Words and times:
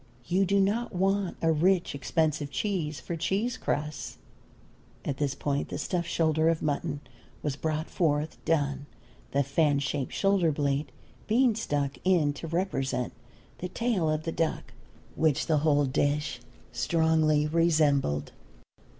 You 0.25 0.45
do 0.45 0.59
not 0.59 0.95
want 0.95 1.37
a 1.43 1.51
rich 1.51 1.93
expensive 1.93 2.49
cheese 2.49 2.99
for 2.99 3.15
cheese 3.15 3.55
crusts. 3.55 4.17
(At 5.05 5.17
this 5.17 5.35
point 5.35 5.69
the 5.69 5.77
stuffed 5.77 6.09
shoulder 6.09 6.49
of 6.49 6.63
mutton 6.63 7.01
was 7.43 7.55
brought 7.55 7.87
forth, 7.87 8.43
done, 8.43 8.87
the 9.29 9.43
fan 9.43 9.77
shaped 9.77 10.11
shoulder 10.11 10.51
blade 10.51 10.91
being 11.27 11.53
stuck 11.53 11.99
in 12.03 12.33
to 12.33 12.47
represent 12.47 13.13
the 13.59 13.69
tail 13.69 14.09
of 14.09 14.23
the 14.23 14.31
duck, 14.31 14.73
which 15.15 15.45
the 15.45 15.59
whole 15.59 15.85
dish 15.85 16.39
strongly 16.71 17.45
resembled.) 17.45 18.31